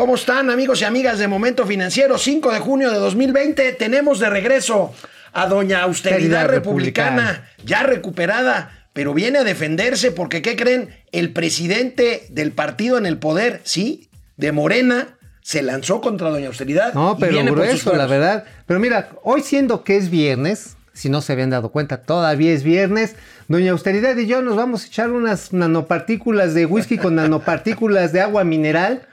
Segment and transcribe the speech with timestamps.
[0.00, 2.16] ¿Cómo están amigos y amigas de Momento Financiero?
[2.16, 4.94] 5 de junio de 2020 tenemos de regreso
[5.34, 10.88] a doña Austeridad republicana, ya recuperada, pero viene a defenderse porque, ¿qué creen?
[11.12, 14.08] El presidente del partido en el poder, sí,
[14.38, 16.94] de Morena, se lanzó contra doña Austeridad.
[16.94, 18.44] No, pero grueso, la verdad.
[18.64, 22.62] Pero mira, hoy siendo que es viernes, si no se habían dado cuenta, todavía es
[22.62, 23.16] viernes.
[23.48, 28.22] Doña Austeridad y yo nos vamos a echar unas nanopartículas de whisky con nanopartículas de
[28.22, 29.06] agua mineral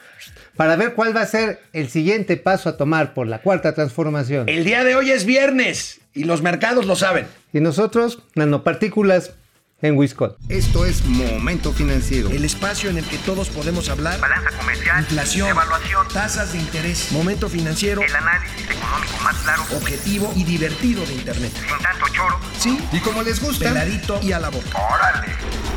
[0.57, 4.49] para ver cuál va a ser el siguiente paso a tomar por la cuarta transformación.
[4.49, 7.27] El día de hoy es viernes y los mercados lo saben.
[7.53, 9.33] Y nosotros, nanopartículas
[9.81, 10.38] en Wisconsin.
[10.49, 12.30] Esto es Momento Financiero.
[12.30, 14.20] El espacio en el que todos podemos hablar.
[14.20, 15.02] Balanza comercial.
[15.02, 15.49] Inflación.
[15.49, 16.07] Evaluación.
[16.11, 17.11] Tasas de interés.
[17.11, 18.02] Momento Financiero.
[18.02, 19.61] El análisis económico más claro.
[19.75, 21.52] Objetivo y divertido de Internet.
[21.53, 22.39] Sin tanto choro.
[22.58, 22.80] Sí.
[22.91, 23.66] Y como les gusta.
[23.66, 24.67] Peladito y a la boca.
[24.73, 25.27] ¡Órale!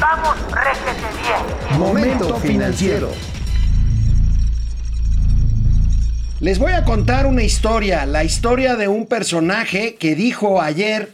[0.00, 1.78] ¡Vamos, réjete bien!
[1.78, 3.12] Momento Financiero.
[6.40, 11.12] Les voy a contar una historia, la historia de un personaje que dijo ayer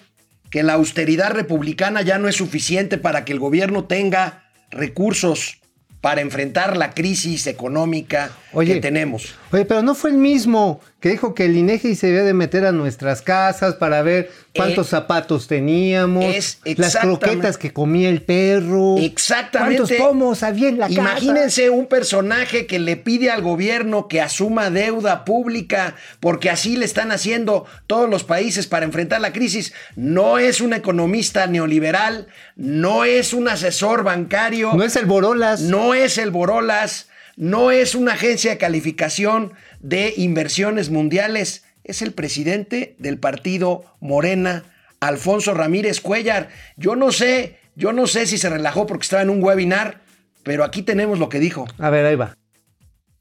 [0.52, 5.58] que la austeridad republicana ya no es suficiente para que el gobierno tenga recursos
[6.00, 8.30] para enfrentar la crisis económica
[8.65, 9.35] que tenemos.
[9.53, 12.65] Oye, pero no fue el mismo que dijo que el INEGI se debe de meter
[12.65, 18.97] a nuestras casas para ver cuántos eh, zapatos teníamos, las croquetas que comía el perro,
[18.99, 19.77] exactamente.
[19.77, 21.01] cuántos pomos había en la casa.
[21.01, 26.87] Imagínense un personaje que le pide al gobierno que asuma deuda pública, porque así le
[26.87, 29.75] están haciendo todos los países para enfrentar la crisis.
[29.95, 34.73] No es un economista neoliberal, no es un asesor bancario.
[34.75, 35.61] No es el Borolas.
[35.61, 42.12] No es el Borolas no es una agencia de calificación de inversiones mundiales, es el
[42.12, 44.65] presidente del partido Morena,
[45.01, 46.48] Alfonso Ramírez Cuellar.
[46.77, 50.01] Yo no sé, yo no sé si se relajó porque estaba en un webinar,
[50.43, 51.67] pero aquí tenemos lo que dijo.
[51.78, 52.37] A ver, ahí va.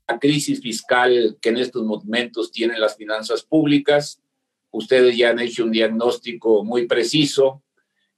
[0.07, 4.21] La crisis fiscal que en estos momentos tienen las finanzas públicas,
[4.71, 7.63] ustedes ya han hecho un diagnóstico muy preciso.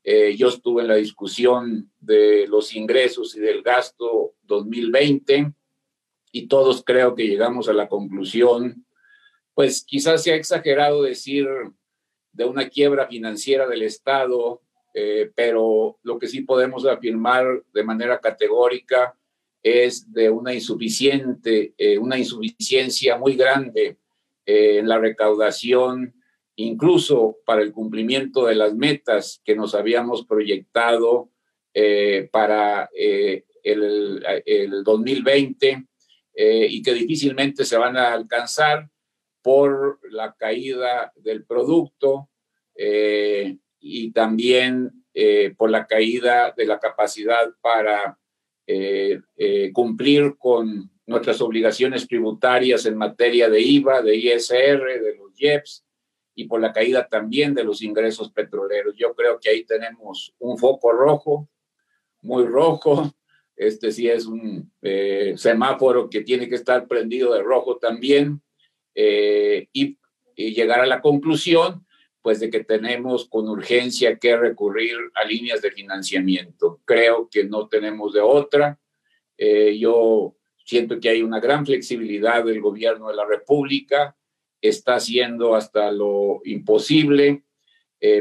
[0.03, 5.53] Eh, yo estuve en la discusión de los ingresos y del gasto 2020
[6.37, 8.85] y todos creo que llegamos a la conclusión,
[9.55, 11.47] pues quizás sea exagerado decir
[12.31, 14.61] de una quiebra financiera del Estado,
[14.93, 19.17] eh, pero lo que sí podemos afirmar de manera categórica
[19.63, 23.97] es de una insuficiente, eh, una insuficiencia muy grande
[24.45, 26.13] eh, en la recaudación,
[26.55, 31.31] incluso para el cumplimiento de las metas que nos habíamos proyectado
[32.31, 35.87] para el 2020
[36.39, 38.87] eh, y que difícilmente se van a alcanzar
[39.41, 42.29] por la caída del producto
[42.75, 48.19] eh, y también eh, por la caída de la capacidad para
[49.73, 55.85] cumplir con nuestras obligaciones tributarias en materia de IVA, de ISR, de los IEPS
[56.35, 58.93] y por la caída también de los ingresos petroleros.
[58.97, 61.49] Yo creo que ahí tenemos un foco rojo,
[62.21, 63.11] muy rojo,
[63.57, 68.41] este sí es un eh, semáforo que tiene que estar prendido de rojo también
[68.95, 69.97] eh, y,
[70.35, 71.83] llegar a la conclusión
[72.21, 76.79] pues de que tenemos con urgencia que recurrir a líneas de financiamiento.
[76.85, 78.79] Creo que no tenemos de otra.
[79.35, 84.15] Eh, yo siento que hay una gran flexibilidad del gobierno de la República,
[84.61, 87.43] está haciendo hasta lo imposible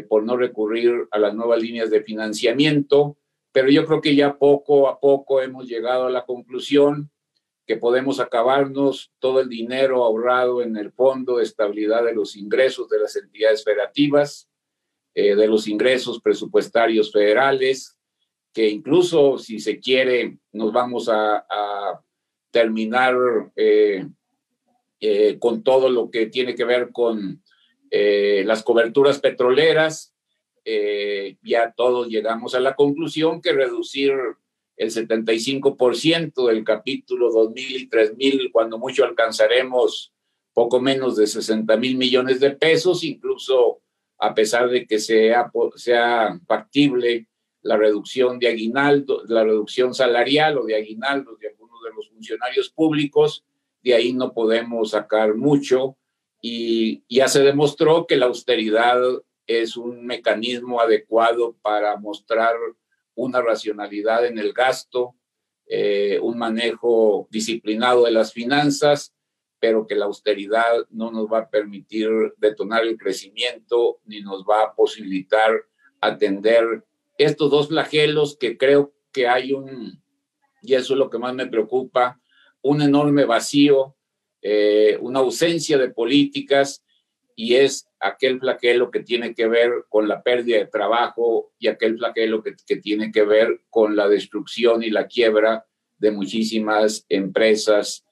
[0.08, 3.18] por no recurrir a las nuevas líneas de financiamiento
[3.56, 7.10] pero yo creo que ya poco a poco hemos llegado a la conclusión
[7.66, 12.90] que podemos acabarnos todo el dinero ahorrado en el Fondo de Estabilidad de los Ingresos
[12.90, 14.50] de las entidades federativas,
[15.14, 17.98] eh, de los ingresos presupuestarios federales,
[18.52, 21.42] que incluso si se quiere nos vamos a,
[22.50, 23.14] terminar
[23.56, 24.06] eh,
[25.00, 27.42] eh, con todo lo que tiene que ver con
[27.90, 30.14] las coberturas petroleras,
[30.68, 34.12] eh, ya todos llegamos a la conclusión que reducir
[34.76, 40.12] el 75% del capítulo 2000 y 3000, cuando mucho alcanzaremos
[40.52, 43.80] poco menos de 60 mil millones de pesos, incluso
[44.18, 47.28] a pesar de que sea, sea factible
[47.62, 52.70] la reducción de aguinaldo, la reducción salarial o de aguinaldo de algunos de los funcionarios
[52.70, 53.44] públicos,
[53.84, 55.96] de ahí no podemos sacar mucho.
[56.42, 59.00] Y ya se demostró que la austeridad
[59.46, 62.54] es un mecanismo adecuado para mostrar
[63.14, 65.14] una racionalidad en el gasto,
[65.68, 69.14] eh, un manejo disciplinado de las finanzas,
[69.58, 74.62] pero que la austeridad no nos va a permitir detonar el crecimiento ni nos va
[74.62, 75.52] a posibilitar
[76.00, 76.84] atender
[77.18, 80.02] estos dos flagelos que creo que hay un,
[80.62, 82.20] y eso es lo que más me preocupa,
[82.60, 83.96] un enorme vacío
[84.48, 86.84] eh, una ausencia de políticas
[87.38, 91.98] y es aquel flaquelo que tiene que ver con la pérdida de trabajo y aquel
[91.98, 95.66] flaquelo que, que tiene que ver con la destrucción y la quiebra
[95.98, 98.02] de muchísimas empresas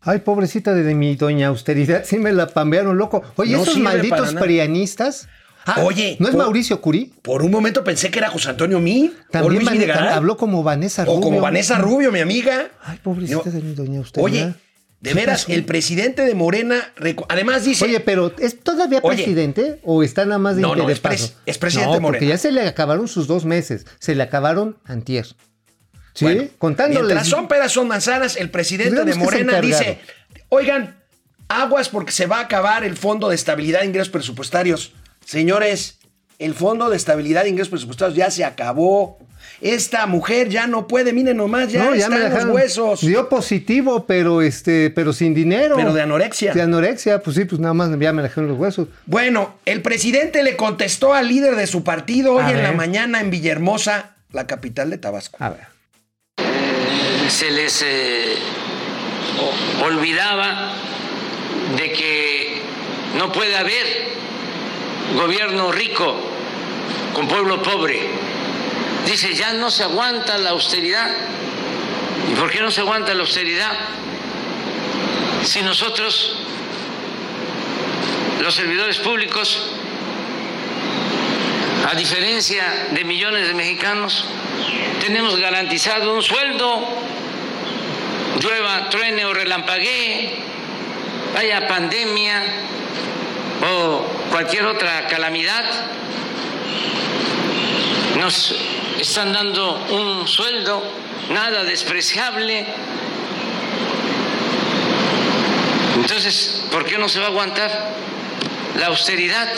[0.00, 3.22] Ay, pobrecita de mi doña austeridad, sí me la pambearon loco.
[3.34, 5.28] Oye, No esos malditos prianistas.
[5.64, 7.12] Ah, Oye, ¿no es por- Mauricio Curí?
[7.22, 11.18] Por un momento pensé que era José Antonio Mí También Luis habló como Vanessa Rubio.
[11.18, 12.68] O como Vanessa Rubio, mi amiga.
[12.84, 13.50] Ay, pobrecita No.
[13.50, 14.24] de mi doña austeridad.
[14.24, 14.54] Oye,
[15.00, 16.92] de ¿Qué veras, el presidente de Morena,
[17.28, 19.16] además dice, Oye, pero ¿es todavía Oye.
[19.16, 22.00] presidente o está nada más de, No, no, de es pres- es presidente no, de
[22.00, 22.18] Morena.
[22.20, 23.86] porque ya se le acabaron sus dos meses.
[23.98, 25.26] Se le acabaron antier.
[26.14, 26.24] ¿Sí?
[26.24, 27.04] Bueno, Contándoles.
[27.08, 29.98] Mientras son peras, son manzanas, el presidente de Morena dice,
[30.48, 30.96] oigan,
[31.48, 34.92] aguas porque se va a acabar el Fondo de Estabilidad de Ingresos Presupuestarios.
[35.26, 35.98] Señores,
[36.38, 39.18] el Fondo de Estabilidad de Ingresos Presupuestarios ya se acabó.
[39.60, 43.00] Esta mujer ya no puede, miren nomás, ya, No, está me en los dejaron- huesos.
[43.00, 45.76] Dio positivo, pero este, pero sin dinero.
[45.76, 46.52] Pero de anorexia.
[46.52, 48.88] De anorexia, pues sí, pues nada más ya me dejaron los huesos.
[49.06, 53.20] Bueno, el presidente le contestó al líder de su partido hoy A en la mañana
[53.20, 55.36] en Villahermosa, la capital de Tabasco.
[55.40, 55.60] A ver.
[57.28, 58.34] se les eh,
[59.84, 60.72] olvidaba
[61.76, 62.62] de que
[63.18, 63.86] no puede haber
[65.16, 66.14] gobierno rico
[67.14, 67.98] con pueblo pobre.
[69.06, 71.08] Dice, ya no se aguanta la austeridad.
[72.30, 73.72] ¿Y por qué no se aguanta la austeridad?
[75.44, 76.40] Si nosotros,
[78.42, 79.70] los servidores públicos,
[81.88, 84.24] a diferencia de millones de mexicanos,
[85.00, 86.88] tenemos garantizado un sueldo,
[88.40, 90.34] llueva, truene o relampaguee,
[91.38, 92.42] haya pandemia
[93.70, 95.64] o cualquier otra calamidad,
[98.16, 98.56] nos
[99.00, 100.82] están dando un sueldo
[101.30, 102.66] nada despreciable.
[105.96, 107.94] Entonces, ¿por qué no se va a aguantar
[108.78, 109.48] la austeridad?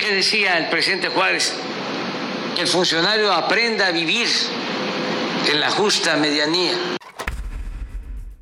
[0.00, 1.54] ¿Qué decía el presidente Juárez?
[2.54, 4.28] Que el funcionario aprenda a vivir
[5.48, 6.97] en la justa medianía.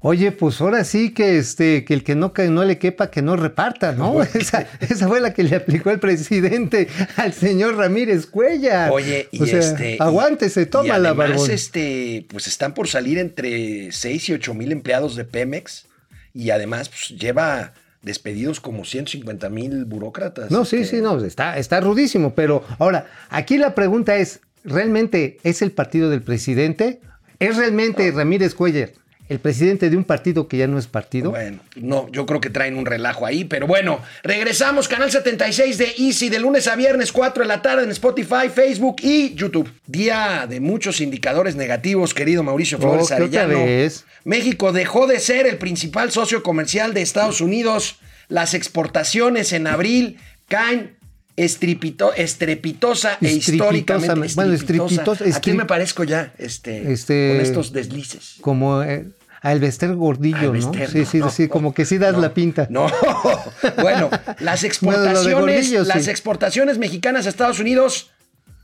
[0.08, 3.22] Oye, pues ahora sí que este, que el que no, que no le quepa, que
[3.22, 4.22] no reparta, ¿no?
[4.34, 6.86] Esa, esa fue la que le aplicó el presidente
[7.16, 8.92] al señor Ramírez Cuella.
[8.92, 9.96] Oye, y O sea, este.
[9.98, 11.50] Aguántese, y toma la además, barbón.
[11.50, 15.86] este, pues están por salir entre 6 y 8 mil empleados de Pemex.
[16.32, 20.52] Y además, pues lleva despedidos como 150 mil burócratas.
[20.52, 22.32] No, sí, Este, sí, no, está, está rudísimo.
[22.36, 27.00] Pero ahora, aquí la pregunta es: ¿realmente es el partido del presidente?
[27.40, 28.92] ¿Es realmente Ramírez Cuellar
[29.28, 31.30] el presidente de un partido que ya no es partido?
[31.30, 35.94] Bueno, no, yo creo que traen un relajo ahí, pero bueno, regresamos, canal 76 de
[35.98, 39.70] Easy, de lunes a viernes, 4 de la tarde en Spotify, Facebook y YouTube.
[39.86, 43.64] Día de muchos indicadores negativos, querido Mauricio Flores Oh, ¿qué otra Arellano.
[43.64, 44.04] vez?
[44.24, 47.98] México dejó de ser el principal socio comercial de Estados Unidos.
[48.28, 50.18] Las exportaciones en abril
[50.48, 50.96] caen
[51.36, 54.34] estripito- estrepitosa e históricamente.
[54.34, 58.36] Bueno, estrepitosa- ¿A quién me parezco ya este, Este- con estos deslices?
[58.40, 59.06] Como eh,
[59.42, 60.86] a Elvester Gordillo, Alvester, ¿no?
[60.88, 62.66] Sí, sí, no, sí, no, como que sí das no, la pinta.
[62.70, 62.86] No,
[63.82, 64.10] bueno,
[64.40, 65.76] las Bueno, exportaciones, sí.
[65.84, 68.10] las exportaciones mexicanas a Estados Unidos,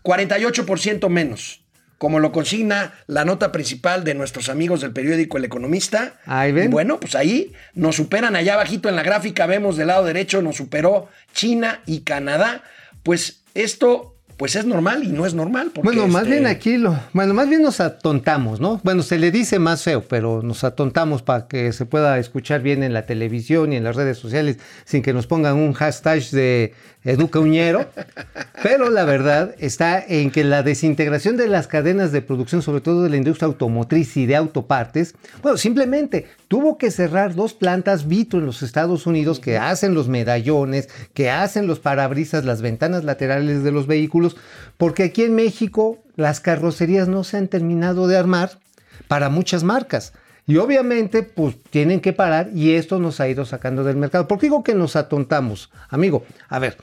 [0.03, 1.62] 48% menos.
[2.03, 6.15] Como lo consigna la nota principal de nuestros amigos del periódico El Economista.
[6.27, 6.65] Ahí ven.
[6.65, 10.43] Y bueno, pues ahí nos superan allá abajito en la gráfica, vemos del lado derecho,
[10.43, 12.65] nos superó China y Canadá.
[13.05, 15.71] Pues esto, pues es normal y no es normal.
[15.81, 18.81] Bueno, más este, bien aquí lo, bueno, más bien nos atontamos, ¿no?
[18.83, 22.83] Bueno, se le dice más feo, pero nos atontamos para que se pueda escuchar bien
[22.83, 26.75] en la televisión y en las redes sociales sin que nos pongan un hashtag de
[27.05, 27.87] Educa Uñero.
[28.63, 33.03] Pero la verdad está en que la desintegración de las cadenas de producción, sobre todo
[33.03, 38.39] de la industria automotriz y de autopartes, bueno, simplemente tuvo que cerrar dos plantas Vitro
[38.39, 43.65] en los Estados Unidos que hacen los medallones, que hacen los parabrisas, las ventanas laterales
[43.65, 44.37] de los vehículos,
[44.77, 48.59] porque aquí en México las carrocerías no se han terminado de armar
[49.09, 50.13] para muchas marcas.
[50.47, 54.27] Y obviamente, pues tienen que parar y esto nos ha ido sacando del mercado.
[54.27, 55.71] ¿Por qué digo que nos atontamos?
[55.89, 56.77] Amigo, a ver,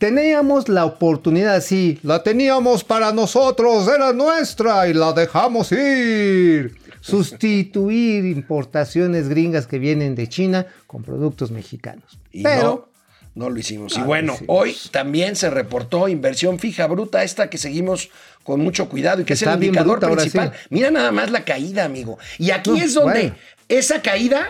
[0.00, 6.74] teníamos la oportunidad, sí, la teníamos para nosotros, era nuestra y la dejamos ir.
[7.00, 12.18] Sustituir importaciones gringas que vienen de China con productos mexicanos.
[12.32, 12.88] Y Pero
[13.36, 13.94] no, no lo hicimos.
[13.96, 14.56] y No bueno, hicimos.
[14.58, 18.10] hoy también se reportó inversión fija bruta, esta que seguimos
[18.42, 20.52] con mucho cuidado y que Está es el indicador bruta principal.
[20.54, 20.66] sí.
[20.70, 22.18] Mira nada más la caída, amigo.
[22.38, 23.34] Y aquí No, es donde bueno.
[23.68, 24.48] esa caída,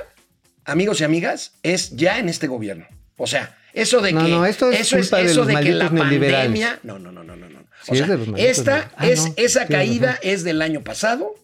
[0.65, 2.87] amigos y amigas, es ya en este gobierno.
[3.17, 5.61] O sea, eso de No, que no, esto es eso es de eso los de
[5.61, 7.49] que la pandemia, no, no, no, no, no.
[7.49, 7.61] no.
[7.83, 8.91] Sí, sea, de esta.
[8.97, 11.35] Ah, es no, esa caída es del año pasado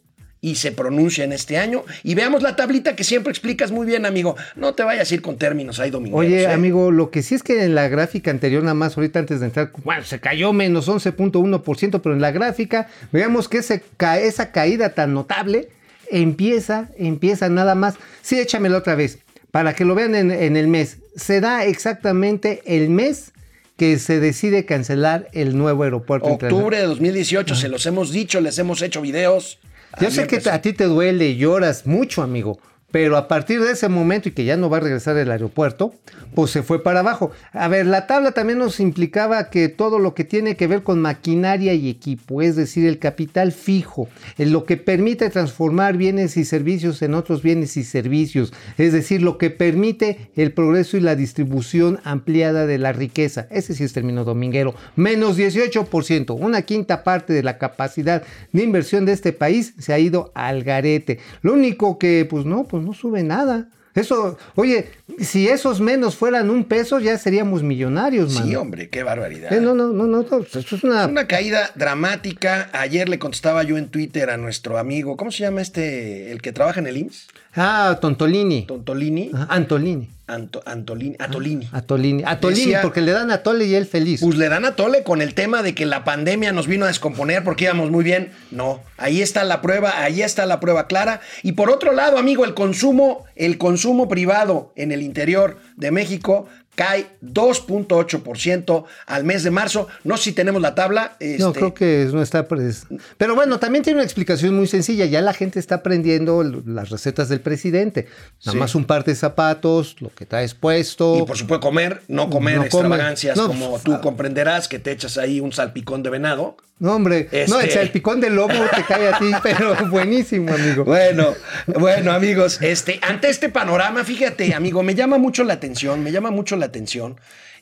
[0.41, 1.85] y se pronuncia en este año.
[2.03, 4.37] Y veamos la tablita que siempre explicas muy bien, amigo.
[4.55, 6.25] No te vayas a ir con términos ahí domingueros.
[6.25, 6.47] Oye, ¿eh?
[6.47, 9.47] amigo, lo que sí es que en la gráfica anterior, nada más ahorita antes de
[9.47, 13.83] entrar, bueno, se cayó menos 11.1%, pero en la gráfica, veamos que ese
[14.21, 15.69] esa caída tan notable
[16.11, 17.97] empieza, empieza nada más.
[18.23, 19.19] Sí, échamelo otra vez,
[19.57, 20.99] para que lo vean en, en el mes.
[21.17, 23.33] Se da exactamente el mes
[23.79, 26.27] que se decide cancelar el nuevo aeropuerto.
[26.27, 29.59] Octubre de 2018, se los hemos dicho, les hemos hecho videos.
[29.99, 32.59] Yo sé que a ti te duele y lloras mucho, amigo.
[32.91, 35.93] Pero a partir de ese momento y que ya no va a regresar el aeropuerto,
[36.35, 37.33] pues se fue para abajo.
[37.53, 41.01] A ver, la tabla también nos implicaba que todo lo que tiene que ver con
[41.01, 46.45] maquinaria y equipo, es decir, el capital fijo, en lo que permite transformar bienes y
[46.45, 51.17] servicios en otros bienes y servicios, es decir, lo que permite el progreso y la
[51.17, 53.47] distribución ampliada de la riqueza.
[53.51, 54.75] Ese sí es término dominguero.
[54.95, 59.99] Menos 18%, una quinta parte de la capacidad de inversión de este país se ha
[59.99, 61.19] ido al garete.
[61.43, 63.69] Lo único que, pues no, pues no sube nada.
[63.97, 68.45] Eso, oye, si esos menos fueran un peso, ya seríamos millonarios, man.
[68.47, 69.51] Sí, hombre, qué barbaridad.
[69.51, 71.05] Eh, no, no, no, no, no, eso es una...
[71.05, 72.69] Es una caída dramática.
[72.75, 76.53] Ayer le contestaba yo en Twitter a nuestro amigo, ¿cómo se llama este, el que
[76.53, 77.29] trabaja en el IMSS?
[77.55, 78.67] Ah, Tontolini.
[78.67, 79.31] Tontolini.
[79.33, 80.11] Ajá, Antolini.
[80.29, 81.15] Anto- Antolini.
[81.21, 81.69] Atolini.
[81.73, 82.23] Atolini.
[82.27, 84.21] Atolini, Decía- porque le dan a Tole y él feliz.
[84.21, 86.89] Pues le dan a tole con el tema de que la pandemia nos vino a
[86.89, 88.33] descomponer porque íbamos muy bien.
[88.51, 91.21] No, ahí está la prueba, ahí está la prueba clara.
[91.45, 96.49] Y por otro lado, amigo, el consumo, el consumo privado en el interior de México
[96.77, 99.89] cae 2.8% al mes de marzo.
[100.05, 101.17] No sé si tenemos la tabla.
[101.21, 102.47] No, este, creo que no está.
[102.47, 102.85] pres-
[103.19, 105.05] Pero bueno, también tiene una explicación muy sencilla.
[105.07, 108.07] Ya la gente está aprendiendo las recetas del presidente.
[108.45, 108.59] Nada Sí.
[108.59, 111.19] más un par de zapatos, lo que traes puesto.
[111.19, 114.01] Y por supuesto comer, no comer No extravagancias No, como pues, tú ah.
[114.01, 116.57] comprenderás, que te echas ahí un salpicón de venado.
[116.79, 117.29] No, hombre.
[117.49, 120.85] No, el Este- salpicón de lobo te cae a ti, pero buenísimo, amigo.
[120.85, 121.33] Bueno,
[121.79, 126.31] bueno, amigos, este, ante este panorama, fíjate, amigo, me llama mucho la atención, me llama
[126.31, 127.17] mucho la atención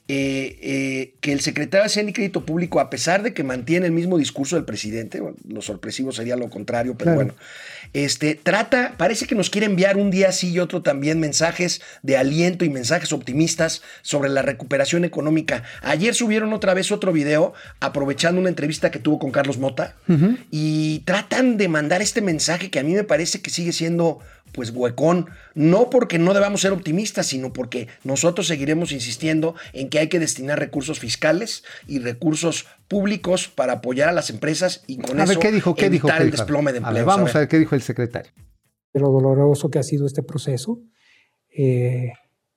[0.07, 3.87] eh, eh, que el secretario de Hacienda y Crédito Público, a pesar de que mantiene
[3.87, 7.17] el mismo discurso del presidente, bueno, lo sorpresivo sería lo contrario, pero Claro.
[7.17, 7.35] bueno,
[7.95, 12.19] este, trata, parece que nos quiere enviar un día sí y otro también mensajes de
[12.19, 15.63] aliento y mensajes optimistas sobre la recuperación económica.
[15.81, 19.97] Ayer subieron otra vez otro video aprovechando una entrevista que tuvo con Carlos Mota
[20.51, 24.19] y tratan de mandar este mensaje que a mí me parece que sigue siendo
[24.55, 29.99] pues huecón, no porque no debamos ser optimistas, sino porque nosotros seguiremos insistiendo en que
[29.99, 35.21] hay que destinar recursos fiscales y recursos públicos para apoyar a las empresas y con
[35.21, 35.75] a eso ver, ¿qué dijo?
[35.75, 36.07] ¿Qué dijo?
[36.07, 36.43] evitar ¿Qué el dijo?
[36.45, 37.07] desplome de A ver, empleos.
[37.07, 37.49] vamos A a ver.
[37.49, 38.33] qué dijo el secretario.
[38.95, 40.81] lo doloroso que ha sido este proceso.
[41.57, 42.13] Eh,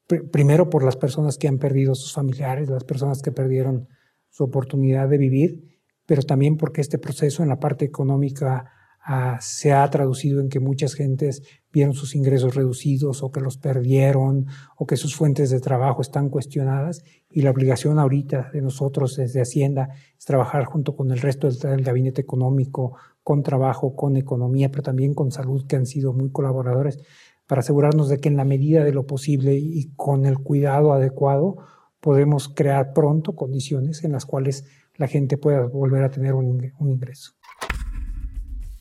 [0.08, 3.88] pr- primero por las personas que han perdido sus familiares, las personas que perdieron
[4.30, 8.72] su oportunidad de vivir, pero también porque este proceso en la parte económica
[9.08, 13.58] ah, se ha traducido en que muchas gentes vieron sus ingresos reducidos o que los
[13.58, 19.16] perdieron o que sus fuentes de trabajo están cuestionadas y la obligación ahorita de nosotros
[19.16, 24.18] desde Hacienda es trabajar junto con el resto del, del gabinete económico, con trabajo, con
[24.18, 27.00] economía, pero también con salud, que han sido muy colaboradores,
[27.46, 31.58] para asegurarnos de que en la medida de lo posible y con el cuidado adecuado
[32.02, 37.38] podemos crear pronto condiciones en las cuales la gente pueda volver a tener un ingreso.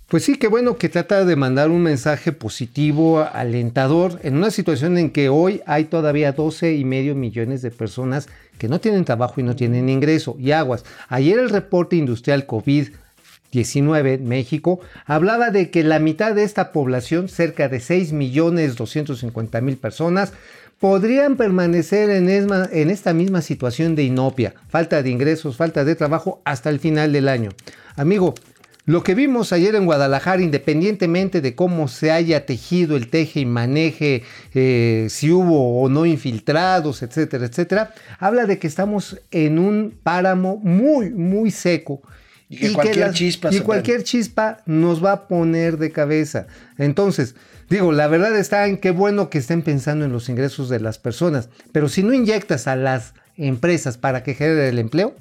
[0.09, 4.99] Pues sí, qué bueno que trata de mandar un mensaje positivo, alentador, en una situación
[4.99, 9.41] en que hoy hay todavía 12 y medio millones de personas que no tienen trabajo
[9.41, 10.37] y no tienen ingreso.
[10.39, 16.45] Y aguas, ayer el reporte industrial COVID-19 en México hablaba de que la mitad de
[16.45, 20.33] esta población, cerca de 6 millones 250 mil personas,
[20.79, 26.43] podrían permanecer en, en esta misma situación de inopia, falta de ingresos, falta de trabajo
[26.45, 27.51] hasta el final del año.
[27.97, 28.35] Amigo,
[28.87, 33.45] lo que vimos ayer en Guadalajara, independientemente de cómo se haya tejido el teje y
[33.45, 34.23] maneje,
[34.55, 40.59] eh, si hubo o no infiltrados, etcétera, etcétera, habla de que estamos en un páramo
[40.59, 42.01] muy, muy seco.
[42.49, 46.47] Y que cualquier chispa y cualquier chispa nos va a poner de cabeza.
[46.79, 47.35] Entonces,
[47.69, 50.99] digo, la verdad está en qué bueno que estén pensando en los ingresos de las
[50.99, 55.17] personas, pero si no inyectas a las empresas para que genere el empleo,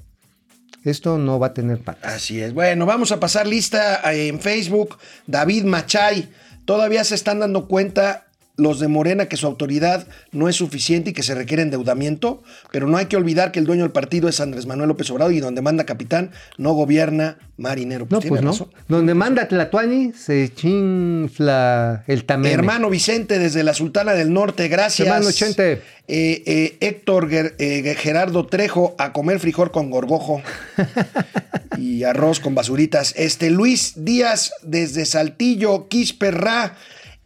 [0.86, 2.14] esto no va a tener patas.
[2.14, 2.54] Así es.
[2.54, 4.98] Bueno, vamos a pasar lista eh, en Facebook.
[5.28, 6.30] David Machay.
[6.66, 8.25] Todavía se están dando cuenta
[8.58, 12.88] los de Morena que su autoridad no es suficiente y que se requiere endeudamiento, pero
[12.88, 15.40] no hay que olvidar que el dueño del partido es Andrés Manuel López Obrador y
[15.40, 18.08] donde manda capitán no gobierna marinero.
[18.10, 18.52] No, pues no.
[18.52, 18.70] razón.
[18.88, 22.54] Donde manda Tlatuani se chinfla el tameme.
[22.54, 25.08] Hermano Vicente desde la Sultana del Norte, gracias.
[25.08, 25.82] Hermano Chente.
[26.08, 30.42] Eh, eh, Héctor Ger- eh, Gerardo Trejo a comer frijol con gorgojo
[31.78, 33.14] y arroz con basuritas.
[33.18, 36.76] Este Luis Díaz desde Saltillo, Quisperra.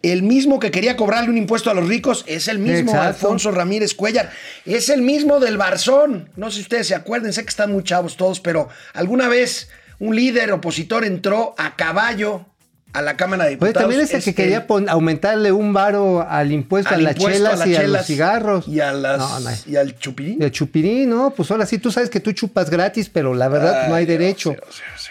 [0.02, 3.08] El mismo que quería cobrarle un impuesto a los ricos es el mismo Exacto.
[3.08, 4.32] Alfonso Ramírez Cuellar.
[4.66, 6.30] Es el mismo del Barzón.
[6.38, 9.70] No sé si ustedes se acuerdan, sé que están muy chavos todos, pero alguna vez
[10.00, 12.46] un líder opositor entró a caballo
[12.92, 13.74] a la Cámara de Diputados.
[13.76, 17.38] también es el que Este, quería aumentarle un varo al impuesto al a las impuesto
[17.38, 18.68] chelas las y a los cigarros.
[18.68, 19.50] Y, a las, No, no.
[19.68, 20.42] y al chupirín.
[20.42, 23.48] Y el chupirín, no, pues ahora sí, tú sabes que tú chupas gratis, pero la
[23.48, 24.56] verdad no hay Ay, derecho.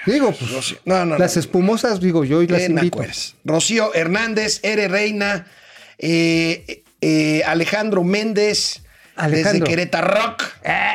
[0.07, 0.79] Digo, pues, Rocío.
[0.85, 3.01] No, no, las espumosas, digo, yo y las invito.
[3.45, 5.47] Rocío Hernández, Ere Reina,
[5.99, 8.83] eh, eh, Alejandro Méndez,
[9.19, 9.53] Alejandro.
[9.53, 10.45] desde Querétaro Rock,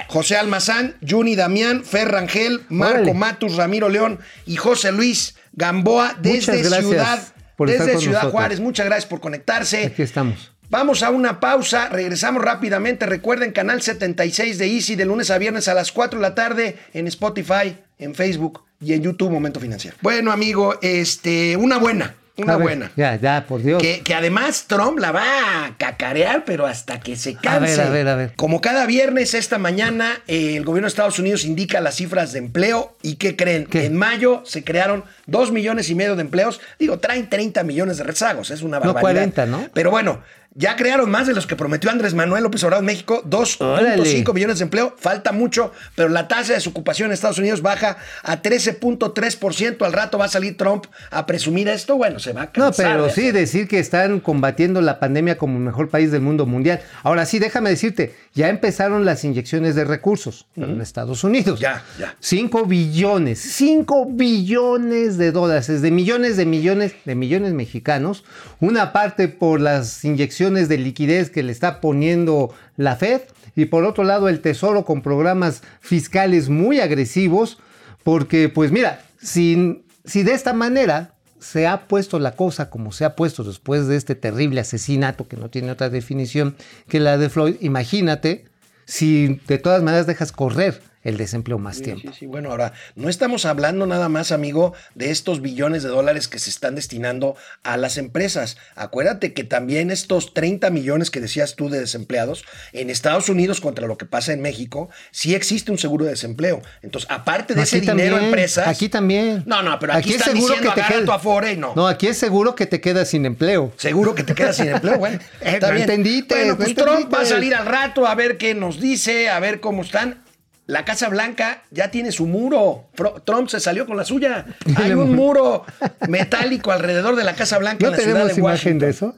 [0.08, 3.14] José Almazán, Juni Damián, Fer Rangel, Marco Órale.
[3.14, 7.20] Matus, Ramiro León y José Luis Gamboa desde Ciudad,
[7.60, 8.32] desde Ciudad.
[8.32, 8.60] Juárez.
[8.60, 9.86] Muchas gracias por conectarse.
[9.86, 10.54] Aquí estamos.
[10.70, 13.06] Vamos a una pausa, regresamos rápidamente.
[13.06, 16.78] Recuerden, canal 76 de Easy de lunes a viernes a las 4 de la tarde
[16.94, 19.96] en Spotify, en Facebook y en YouTube Momento Financiero.
[20.02, 22.92] Bueno, amigo, este, una buena, una A ver, buena.
[22.96, 23.82] Ya, ya, por Dios.
[23.82, 27.78] Que, que además Trump la va a cacarear, pero hasta que se canse.
[27.78, 28.34] ver, a ver, a ver.
[28.36, 32.40] Como cada viernes, esta mañana, eh, el gobierno de Estados Unidos indica las cifras de
[32.40, 32.96] empleo.
[33.04, 33.66] ¿Y qué creen?
[33.66, 33.86] ¿Qué?
[33.86, 36.60] En mayo se crearon 2 millones y medio de empleos.
[36.80, 38.50] Digo, traen 30 millones de rezagos.
[38.52, 39.32] Es una No, barbaridad.
[39.34, 39.70] 40, ¿no?
[39.74, 40.24] Pero bueno,
[40.56, 44.34] ya crearon más de los que prometió Andrés Manuel López Obrador en México, 2.5 Órale.
[44.34, 44.94] millones de empleo.
[44.98, 49.84] Falta mucho, pero la tasa de desocupación en Estados Unidos baja a 13.3%.
[49.86, 51.96] Al rato va a salir Trump a presumir esto.
[51.98, 52.86] Bueno, se va a No, cansar.
[52.86, 56.46] pero de sí decir que están combatiendo la pandemia como el mejor país del mundo
[56.46, 56.82] mundial.
[57.04, 61.60] Ahora sí, déjame decirte, ya empezaron las inyecciones de recursos en Estados Unidos.
[61.60, 62.16] Ya, ya.
[62.20, 68.24] 5 billones, 5 billones de dólares, es de millones de millones de millones mexicanos.
[68.60, 73.22] Una parte por las inyecciones de liquidez que le está poniendo la Fed
[73.56, 77.60] y por otro lado el Tesoro con programas fiscales muy agresivos
[78.04, 83.06] porque pues mira, si, si de esta manera se ha puesto la cosa como se
[83.06, 86.58] ha puesto después de este terrible asesinato que no tiene otra definición
[86.90, 88.46] que la de Floyd, imagínate
[88.86, 92.12] si de todas maneras dejas correr el desempleo más Sí, tiempo.
[92.14, 92.26] sí, sí.
[92.26, 96.50] Bueno, ahora, no estamos hablando nada más, amigo, de estos billones de dólares que se
[96.50, 98.58] están destinando a las empresas.
[98.76, 103.88] Acuérdate que también estos 30 millones que decías tú de desempleados, en Estados Unidos, contra
[103.88, 106.62] lo que pasa en México, sí existe un seguro de desempleo.
[106.82, 108.68] Entonces, aparte de ese Aquí dinero, también, empresas.
[108.68, 109.44] Aquí también.
[109.46, 111.74] No, no, pero aquí, están diciendo agarra quedas- tu afore y no.
[111.76, 113.72] No, aquí es seguro que te quedas sin empleo.
[113.78, 115.20] Seguro que te quedas sin empleo, bueno.
[115.42, 115.90] Eh, está no bien.
[115.90, 119.30] entendiste, Bueno, no pues Trump va a salir al rato a ver qué nos dice,
[119.30, 120.23] a ver cómo están.
[120.66, 122.90] La Casa Blanca ya tiene su muro.
[123.26, 124.46] Trump se salió con la suya.
[124.78, 125.66] Hay un muro
[126.08, 128.80] metálico alrededor de la Casa Blanca ¿No en la ciudad tenemos de imagen Washington.
[128.80, 129.16] de eso?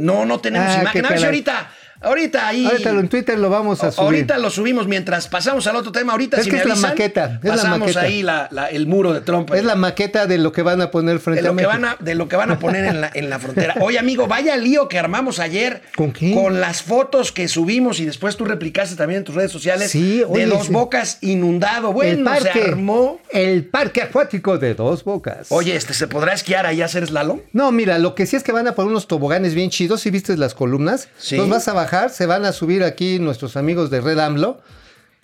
[0.00, 1.04] No, no tenemos Ah, imagen.
[1.06, 2.66] A ver si ahorita, ahorita ahí.
[2.66, 4.04] Ahorita en Twitter lo vamos a subir.
[4.04, 6.12] Ahorita lo subimos mientras pasamos al otro tema.
[6.12, 8.00] Ahorita Es si que me es la maqueta, es la pasamos maqueta.
[8.00, 9.52] ahí la- la- el muro de Trump.
[9.54, 11.80] Es la maqueta de lo que van a poner frente de a lo, que México.
[11.82, 13.74] van a, de lo que van a poner en la, en la frontera.
[13.80, 15.82] Oye, amigo, vaya lío que armamos ayer.
[15.96, 16.34] ¿Con qué?
[16.34, 19.90] Con las fotos que subimos y después tú replicaste también en tus redes sociales.
[19.90, 20.72] Sí, oye, de Dos sí.
[20.72, 21.88] Bocas inundado.
[21.88, 23.20] el Bueno, parque, se armó.
[23.30, 25.46] el parque acuático de Dos Bocas.
[25.50, 27.40] Oye, este, ¿se podrá esquiar ahí a hacer slalom?
[27.52, 30.00] No, mira, lo que sí es que van a poner unos toboganes bien chidos.
[30.02, 31.08] ¿Sí viste las columnas?
[31.18, 31.36] Sí.
[31.36, 34.60] Los vas a bajar, se van a subir aquí nuestros amigos de Red AMLO.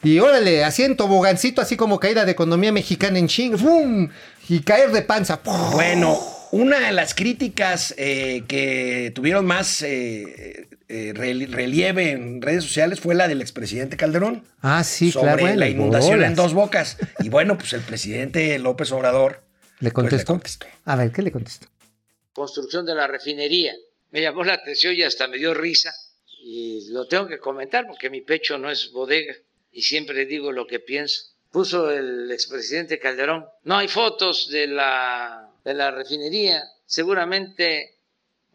[0.02, 4.08] Y órale, así en tobogancito, así como caída de economía mexicana en ching, ¡fum!
[4.48, 5.42] Y caer de panza.
[5.42, 5.70] ¡pum!
[5.72, 6.18] Bueno,
[6.52, 13.00] una de las críticas eh, que tuvieron más eh, eh, rel- relieve en redes sociales
[13.00, 14.44] fue la del expresidente Calderón.
[14.60, 15.40] Ah, sí, sobre claro.
[15.42, 16.28] bueno, la inundación bolas.
[16.28, 16.98] en Dos Bocas.
[17.20, 19.42] Y bueno, pues el presidente López Obrador
[19.80, 20.32] ¿Le pues, contestó?
[20.34, 20.66] contestó.
[20.84, 21.66] A ver, ¿qué le contestó?
[22.34, 23.72] construcción de la refinería.
[24.10, 25.92] Me llamó la atención y hasta me dio risa.
[26.46, 29.34] Y lo tengo que comentar porque mi pecho no es bodega
[29.72, 31.30] y siempre digo lo que pienso.
[31.50, 33.48] Puso el expresidente Calderón.
[33.62, 36.62] No hay fotos de la, de la refinería.
[36.84, 37.96] Seguramente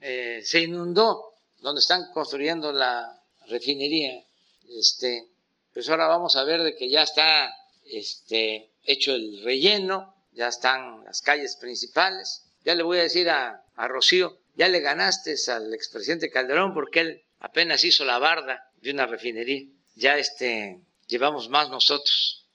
[0.01, 4.23] eh, se inundó donde están construyendo la refinería.
[4.69, 5.27] Este,
[5.73, 7.51] pues ahora vamos a ver de que ya está
[7.85, 12.43] este, hecho el relleno, ya están las calles principales.
[12.63, 16.99] Ya le voy a decir a, a Rocío, ya le ganaste al expresidente Calderón porque
[16.99, 19.63] él apenas hizo la barda de una refinería.
[19.95, 22.45] Ya este, llevamos más nosotros.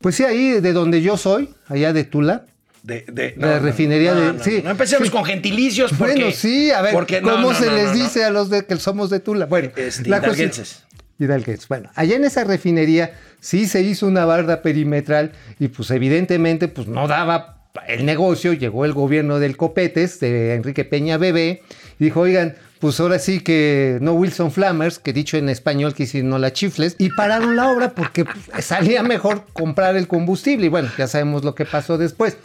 [0.00, 2.46] Pues sí, ahí de donde yo soy, allá de Tula,
[2.82, 4.60] De, de- La refinería de- No, sí.
[4.62, 5.10] no empecemos Sí.
[5.12, 6.16] con gentilicios porque...
[6.16, 8.02] Bueno, sí, a ver, porque ¿cómo no, se no, les no, no.
[8.04, 9.46] dice a los de que somos de Tula?
[9.46, 10.84] Bueno, Este, la hidalguenses.
[11.18, 11.66] Hidalguenses.
[11.66, 16.86] Bueno, allá en esa refinería sí se hizo una barda perimetral y pues evidentemente pues
[16.86, 21.62] no daba el negocio, llegó el gobierno del Copetes, de Enrique Peña Bebé,
[21.98, 22.54] y dijo, oigan,
[22.84, 26.52] pues ahora sí que no Wilson Flammers, que dicho en español que si no la
[26.52, 31.06] chifles, y pararon la obra porque pues, salía mejor comprar el combustible, y bueno, ya
[31.06, 32.36] sabemos lo que pasó después.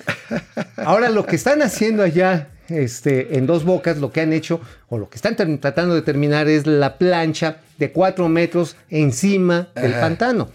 [0.77, 4.97] Ahora lo que están haciendo allá este, en dos bocas, lo que han hecho, o
[4.97, 10.47] lo que están tratando de terminar es la plancha de cuatro metros encima del pantano.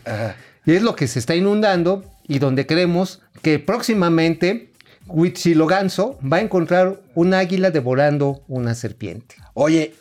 [0.65, 4.71] Y es lo que se está inundando y donde creemos que próximamente
[5.07, 9.37] Huitziloganzo va a encontrar un águila devorando una serpiente.
[9.55, 9.95] Oye,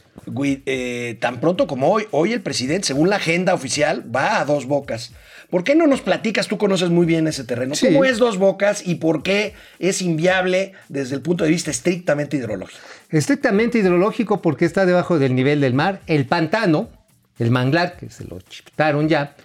[0.66, 4.66] eh, tan pronto como hoy, hoy el presidente, según la agenda oficial, va a dos
[4.66, 5.12] bocas.
[5.50, 6.48] ¿Por qué no nos platicas?
[6.48, 7.76] Tú conoces muy bien ese terreno.
[7.76, 7.88] Sí.
[7.88, 12.38] ¿Cómo es dos bocas y por qué es inviable desde el punto de vista estrictamente
[12.38, 12.82] hidrológico?
[13.10, 16.02] Estrictamente hidrológico porque está debajo del nivel del mar.
[16.08, 16.90] El pantano,
[17.38, 19.36] el manglar, que se lo chiptaron ya,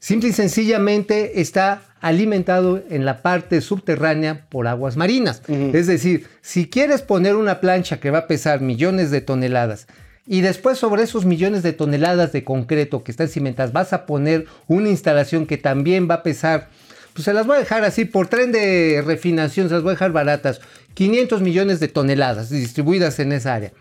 [0.00, 5.42] simple y sencillamente está alimentado en la parte subterránea por aguas marinas.
[5.48, 9.86] Es decir, si quieres poner una plancha que va a pesar millones de toneladas
[10.26, 14.46] y después sobre esos millones de toneladas de concreto que están cimentadas vas a poner
[14.66, 16.68] una instalación que también va a pesar
[17.12, 19.94] pues se las voy a dejar así por tren de refinación, se las voy a
[19.94, 20.60] dejar baratas.
[20.94, 23.72] 500 millones de toneladas distribuidas en esa área.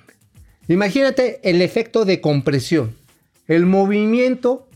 [0.68, 2.96] Imagínate el efecto de compresión,
[3.48, 4.68] el movimiento,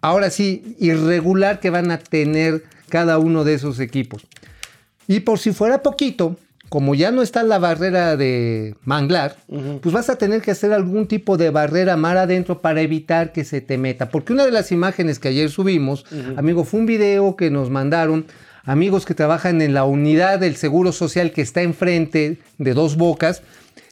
[0.00, 4.26] ahora sí, irregular que van a tener cada uno de esos equipos.
[5.06, 6.36] Y por si fuera poquito,
[6.68, 9.36] como ya no está la barrera de manglar,
[9.80, 13.44] pues vas a tener que hacer algún tipo de barrera mar adentro para evitar que
[13.44, 14.10] se te meta.
[14.10, 16.04] Porque una de las imágenes que ayer subimos,
[16.36, 18.26] amigo, fue un video que nos mandaron
[18.64, 23.42] amigos que trabajan en la unidad del Seguro Social que está enfrente de Dos Bocas.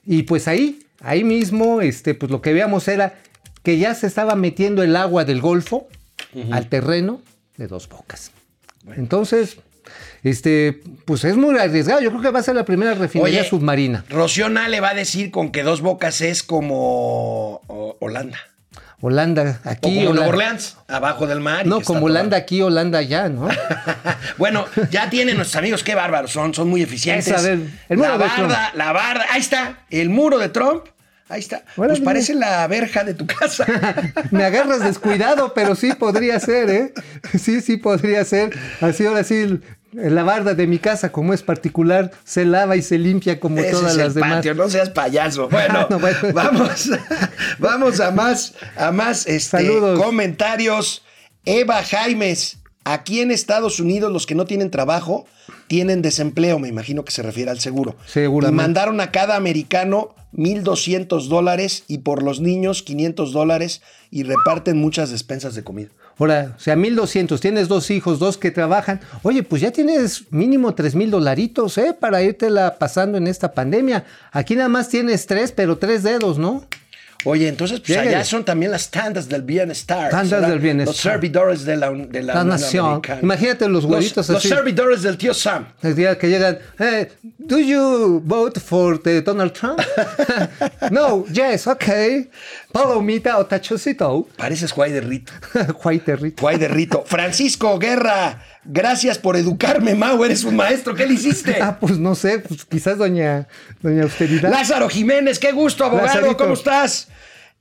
[0.05, 3.15] Y pues ahí, ahí mismo, este, pues lo que veíamos era
[3.63, 5.89] que ya se estaba metiendo el agua del Golfo
[6.51, 7.21] al terreno
[7.57, 8.31] de Dos Bocas.
[8.97, 9.57] Entonces,
[10.23, 12.01] este, pues es muy arriesgado.
[12.01, 14.05] Yo creo que va a ser la primera refinería Oye, submarina.
[14.09, 18.39] Rocío le va a decir con que dos bocas es como o- Holanda.
[19.01, 19.81] Holanda, O aquí.
[19.83, 20.29] como Nueva Holanda.
[20.29, 21.67] Orleans, abajo del mar.
[21.67, 23.47] No, como Holanda aquí, Holanda allá, ¿no?
[24.39, 27.29] bueno, ya tienen nuestros amigos, qué bárbaros son, son muy eficientes.
[27.29, 27.59] Eso, a ver,
[27.91, 30.85] el muro la de barda, la barda, ahí está, el muro de Trump,
[31.29, 31.65] ahí está.
[31.77, 31.95] Órale.
[31.95, 33.67] Pues parece la verja de tu casa.
[34.31, 36.95] Me agarras descuidado, pero sí podría ser, ¿eh?
[37.39, 38.57] Sí, sí podría ser.
[38.81, 39.61] Así ahora sí,
[39.93, 43.71] la barda de mi casa, como es particular, se lava y se limpia como Ese
[43.71, 44.35] todas es las el demás.
[44.37, 45.49] patio, no seas payaso.
[45.49, 46.19] Bueno, No, bueno.
[46.35, 46.91] vamos,
[47.59, 50.01] vamos a más, a más este, Saludos.
[50.03, 51.03] comentarios.
[51.45, 55.27] Eva Jaimes, aquí en Estados Unidos los que no tienen trabajo
[55.67, 57.97] tienen desempleo, me imagino que se refiere al seguro.
[58.07, 58.55] Seguramente.
[58.55, 64.77] Y mandaron a cada americano 1.200 dólares y por los niños 500 dólares y reparten
[64.77, 65.89] muchas despensas de comida.
[66.19, 69.01] Ahora, o sea, 1200, tienes dos hijos, dos que trabajan.
[69.23, 71.95] Oye, pues ya tienes mínimo tres mil dolaritos, ¿eh?
[71.99, 74.05] Para irtela pasando en esta pandemia.
[74.33, 76.65] Aquí nada más tienes tres, pero tres dedos, ¿no?
[77.29, 80.11] Oye, entonces, pues allá son también las tandas del bienestar.
[80.11, 80.49] Tandas ¿verdad?
[80.49, 80.95] del bienestar.
[80.95, 82.87] Los servidores de la, de la, La Unión nación.
[82.87, 83.21] Americana.
[83.21, 84.49] Imagínate los huevitos los, así.
[84.49, 85.67] Los servidores del tío Sam.
[85.83, 89.81] El día que llegan, eh, ¿do you vote for the Donald Trump?
[90.93, 92.31] no, yes, okay.
[92.71, 94.29] Palomita o tachocito.
[94.37, 95.33] Pareces Juay de Rito.
[95.85, 96.41] White Rito.
[96.43, 97.05] Juay de Rito.
[97.07, 100.25] Francisco Guerra, gracias por educarme, Mau.
[100.25, 100.95] Eres un maestro.
[100.95, 101.57] ¿Qué le hiciste?
[101.67, 103.49] Ah, pues no sé, pues quizás doña,
[103.83, 104.51] doña Austeridad.
[104.51, 106.07] Lázaro Jiménez, qué gusto, abogado.
[106.07, 106.37] Lazarito.
[106.37, 107.09] ¿Cómo estás?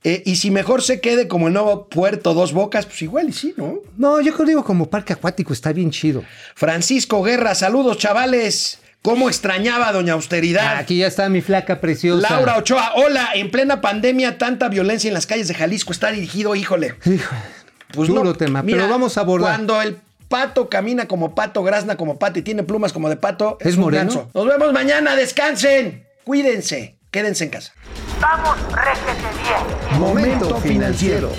[0.04, 3.32] Eh, y si mejor se quede como el nuevo puerto Dos Bocas, pues igual y
[3.32, 3.80] sí, ¿no?
[3.96, 6.22] No, yo creo digo como parque acuático, está bien chido.
[6.54, 8.78] Francisco Guerra, saludos, chavales.
[9.02, 10.76] ¿Cómo extrañaba a Doña Austeridad?
[10.76, 12.28] Aquí ya está mi flaca preciosa.
[12.28, 16.54] Laura Ochoa, hola, en plena pandemia tanta violencia en las calles de Jalisco está dirigido,
[16.54, 16.94] híjole.
[17.04, 17.34] Hijo,
[17.92, 19.54] Pues duro no, tema, mira, pero vamos a abordar.
[19.54, 19.96] Cuando el
[20.28, 24.04] pato camina como pato, grazna como pato y tiene plumas como de pato, ¿Es moreno?
[24.04, 24.30] ganso.
[24.34, 27.72] Nos vemos mañana, descansen, cuídense, quédense en casa.
[28.20, 30.00] Vamos, réjete bien.
[30.00, 31.30] Momento financiero.